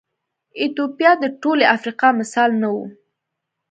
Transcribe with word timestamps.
ایتوپیا 0.59 1.11
د 1.19 1.25
ټولې 1.41 1.65
افریقا 1.75 2.09
مثال 2.19 2.51
نه 2.61 2.69
و. 2.75 2.77